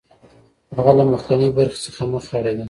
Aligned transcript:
هغه 0.75 0.91
له 0.97 1.03
مخکینۍ 1.11 1.49
برخې 1.57 1.79
څخه 1.85 2.01
مخ 2.13 2.25
اړوي 2.37 2.59